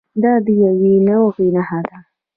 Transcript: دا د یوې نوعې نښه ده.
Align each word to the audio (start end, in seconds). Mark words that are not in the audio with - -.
دا 0.23 0.33
د 0.45 0.47
یوې 0.63 0.93
نوعې 1.07 1.47
نښه 1.55 1.79
ده. 1.87 1.97